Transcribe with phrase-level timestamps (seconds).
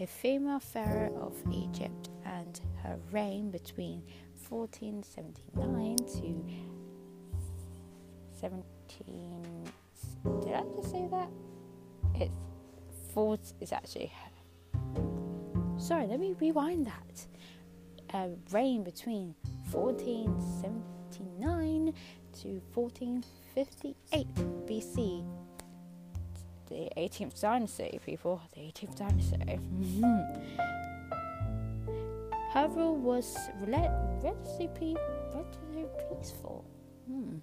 [0.00, 4.02] a female pharaoh of Egypt, and her reign between
[4.48, 6.42] 1479 to
[8.40, 9.68] 17.
[10.42, 11.28] Did I just say that?
[12.14, 12.32] It's
[13.12, 13.36] four.
[13.60, 14.12] It's actually.
[15.78, 17.26] Sorry, let me rewind that.
[18.12, 19.34] Uh, reign between
[19.70, 21.94] 1479
[22.32, 24.34] to 1458
[24.66, 25.24] BC.
[26.74, 28.42] The 18th dynasty, people.
[28.52, 29.60] The 18th dynasty.
[32.52, 34.96] Her rule was rel- relatively,
[35.32, 36.64] relatively peaceful.
[37.06, 37.36] Hmm.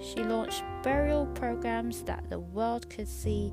[0.00, 3.52] She launched burial programs that the world could see,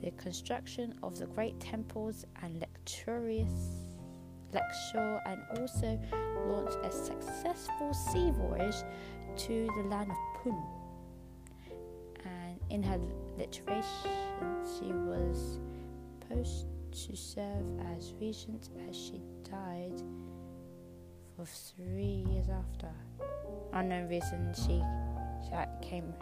[0.00, 3.52] the construction of the great temples and luxurious
[4.50, 6.00] lecture, and also
[6.46, 8.82] launched a successful sea voyage
[9.36, 10.83] to the land of Punt.
[12.70, 12.98] In her
[13.36, 14.10] literation,
[14.78, 15.58] she was
[16.20, 20.02] supposed to serve as regent as she died
[21.36, 22.90] for three years after.
[23.72, 24.82] Unknown reason she,
[25.82, 26.12] came.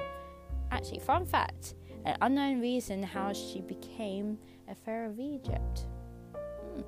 [0.70, 5.86] Actually, fun fact: an unknown reason how she became a pharaoh of Egypt.
[6.34, 6.82] Hmm.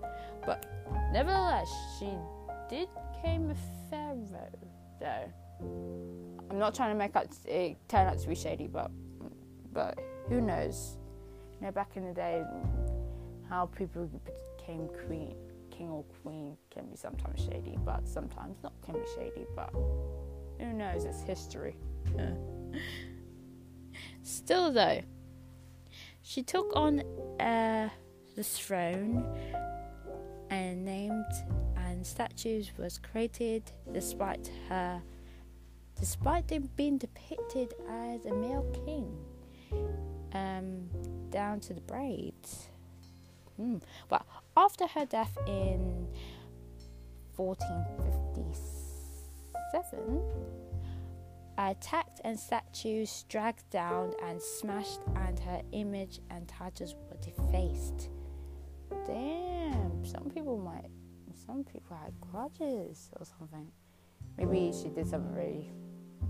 [0.44, 0.66] But
[1.12, 2.10] nevertheless, she
[2.68, 2.88] did
[3.22, 3.56] become a
[3.90, 4.50] pharaoh.
[5.00, 5.32] Though
[6.50, 8.90] I'm not trying to make it, it turn out to be shady, but
[9.74, 10.96] but who knows?
[11.60, 12.42] You know, back in the day,
[13.48, 14.08] how people
[14.56, 15.34] became queen,
[15.70, 19.46] king or queen can be sometimes shady, but sometimes not can be shady.
[19.54, 19.70] But
[20.58, 21.04] who knows?
[21.04, 21.76] It's history.
[24.22, 25.02] Still, though,
[26.22, 27.00] she took on
[27.40, 27.90] uh,
[28.36, 29.24] the throne
[30.50, 31.32] and named
[31.76, 35.02] and statues was created despite her
[35.98, 39.06] despite them being depicted as a male king
[40.32, 40.88] um,
[41.30, 42.68] down to the braids.
[43.60, 43.82] Mm.
[44.08, 44.26] but
[44.56, 46.08] after her death in
[47.36, 50.22] 1457
[51.56, 58.08] attacked and statues dragged down and smashed and her image and titles were defaced.
[59.06, 60.90] Damn some people might
[61.46, 63.70] some people had grudges or something.
[64.36, 65.70] Maybe she did something really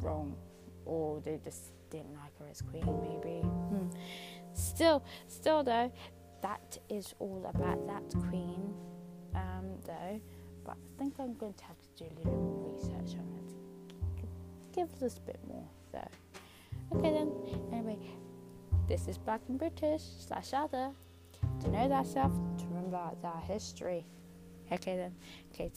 [0.01, 0.37] wrong
[0.85, 3.41] or they just didn't like her as queen maybe.
[3.41, 3.89] Hmm.
[4.53, 5.93] still still though
[6.43, 8.75] that is all about that queen
[9.35, 10.21] um, though.
[10.65, 14.75] But i think i'm going to have to do a little more research on it.
[14.75, 16.97] Give us a bit more though.
[16.97, 17.33] Okay then.
[17.73, 17.99] Anyway
[18.89, 20.91] this is black and british slash other.
[21.61, 24.05] To know thyself to remember thy history.
[24.73, 25.15] Okay then.
[25.53, 25.71] Okay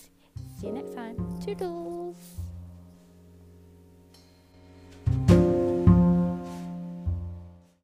[0.59, 1.16] see you next time.
[1.45, 2.36] Toodles